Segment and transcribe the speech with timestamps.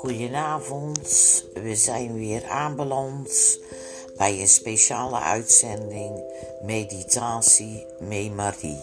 [0.00, 3.58] Goedenavond, we zijn weer aanbeland
[4.16, 6.22] bij een speciale uitzending
[6.62, 8.80] Meditatie met Marie.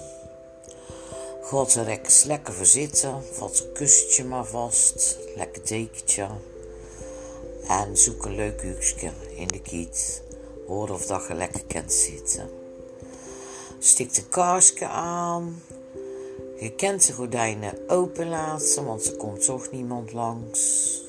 [1.41, 6.27] God eens lekker voor zitten, vat een kussentje maar vast, lekker dekentje.
[7.67, 10.21] En zoek een leuk hoekje in de kiet,
[10.67, 12.49] hoor of dat je lekker kunt zitten.
[13.79, 15.61] Stik de kaarsje aan,
[16.59, 21.05] je kent de gordijnen open laten, want er komt toch niemand langs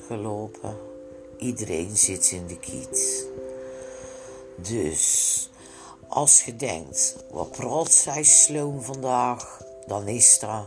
[1.37, 3.27] Iedereen zit in de kiet.
[4.55, 5.49] Dus,
[6.07, 10.65] als je denkt, wat praat zij sloom vandaag, dan is dat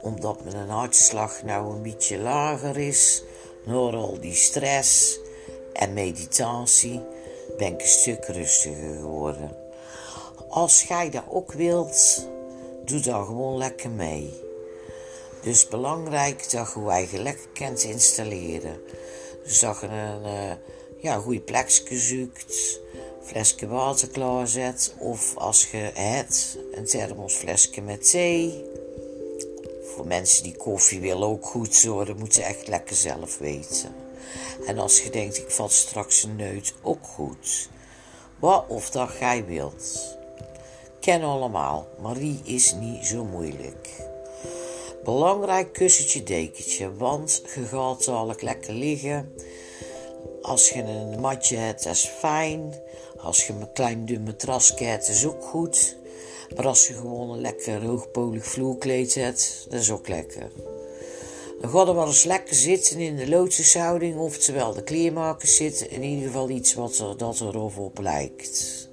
[0.00, 3.22] omdat mijn hartslag nou een beetje lager is,
[3.66, 5.18] door al die stress
[5.72, 7.00] en meditatie,
[7.58, 9.56] ben ik een stuk rustiger geworden.
[10.48, 12.28] Als jij dat ook wilt,
[12.84, 14.47] doe dan gewoon lekker mee.
[15.42, 18.80] Dus belangrijk dat je eigen lekker kunt installeren.
[19.44, 20.52] Dus dat je een uh,
[20.98, 22.80] ja, goede plekje zoekt,
[23.22, 24.94] flesje water klaarzet.
[24.98, 28.64] Of als je het, een thermosflesje met thee.
[29.94, 33.94] Voor mensen die koffie willen ook goed zo, dat moeten ze echt lekker zelf weten.
[34.66, 37.68] En als je denkt, ik vat straks een neut, ook goed.
[38.38, 40.16] Wat of dat jij wilt.
[41.00, 44.07] Ken allemaal, Marie is niet zo moeilijk.
[45.04, 49.32] Belangrijk kussentje, dekentje, want je gaat dadelijk lekker liggen.
[50.42, 52.74] Als je een matje hebt, dat is fijn.
[53.16, 55.96] Als je een klein dun matras hebt, is ook goed.
[56.56, 60.50] Maar als je gewoon een lekker hoogpolig vloerkleed hebt, dat is ook lekker.
[61.60, 65.90] Dan ga er wel eens lekker zitten in de lotushouding, oftewel de kleermakers zitten.
[65.90, 68.87] In ieder geval iets wat er, dat erop lijkt.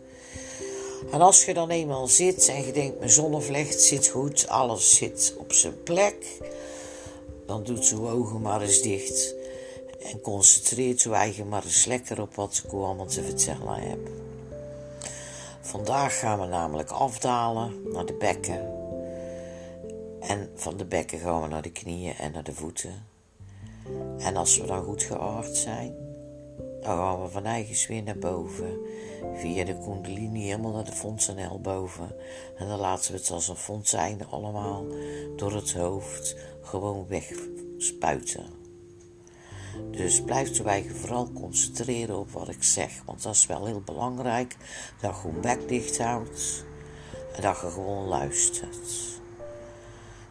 [1.12, 5.36] En als je dan eenmaal zit en je denkt, mijn zonnevlecht zit goed, alles zit
[5.38, 6.26] op zijn plek,
[7.46, 9.36] dan doet je ogen maar eens dicht
[10.12, 14.10] en concentreert je eigen maar eens lekker op wat ik allemaal te vertellen heb.
[15.62, 18.74] Vandaag gaan we namelijk afdalen naar de bekken.
[20.20, 23.06] En van de bekken gaan we naar de knieën en naar de voeten.
[24.18, 26.05] En als we dan goed geaard zijn,
[26.86, 28.80] dan gaan we van eigen weer naar boven.
[29.34, 32.16] Via de kundalini helemaal naar de fontanel boven.
[32.58, 34.86] En dan laten we het als een fontein allemaal
[35.36, 38.46] door het hoofd gewoon wegspuiten.
[39.92, 43.02] Dus blijf erbij vooral concentreren op wat ik zeg.
[43.06, 44.56] Want dat is wel heel belangrijk.
[45.02, 46.66] Dat je je bek dicht houdt.
[47.36, 49.20] En dat je gewoon luistert.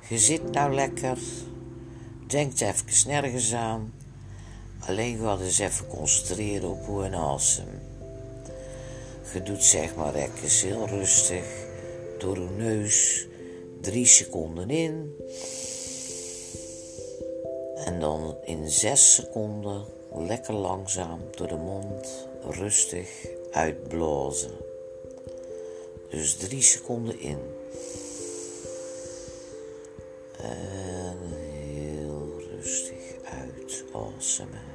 [0.08, 1.18] Je zit nou lekker.
[2.26, 3.92] Denkt even nergens aan.
[4.86, 7.68] Alleen ga eens even concentreren op hoe en asem.
[9.32, 11.44] Je doet zeg maar even heel rustig
[12.18, 13.26] door uw neus
[13.80, 15.16] drie seconden in.
[17.74, 19.84] En dan in zes seconden
[20.14, 24.52] lekker langzaam door de mond rustig uitblazen.
[26.10, 27.38] Dus drie seconden in.
[30.40, 31.18] En
[31.52, 34.73] heel rustig uitademen.